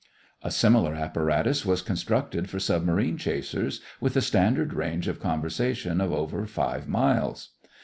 A 0.41 0.49
similar 0.49 0.95
apparatus 0.95 1.63
was 1.63 1.83
constructed 1.83 2.49
for 2.49 2.59
submarine 2.59 3.17
chasers 3.19 3.81
with 3.99 4.15
a 4.15 4.21
standard 4.21 4.73
range 4.73 5.07
of 5.07 5.19
conversation 5.19 6.01
of 6.01 6.11
over 6.11 6.43
five 6.47 6.87
miles. 6.87 7.49